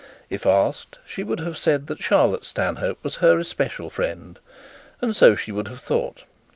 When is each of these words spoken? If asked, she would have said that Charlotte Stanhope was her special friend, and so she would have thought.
If 0.31 0.47
asked, 0.47 0.97
she 1.05 1.21
would 1.23 1.41
have 1.41 1.55
said 1.59 1.85
that 1.85 2.01
Charlotte 2.01 2.43
Stanhope 2.43 2.97
was 3.03 3.17
her 3.17 3.43
special 3.43 3.91
friend, 3.91 4.39
and 4.99 5.15
so 5.15 5.35
she 5.35 5.51
would 5.51 5.67
have 5.67 5.81
thought. 5.81 6.23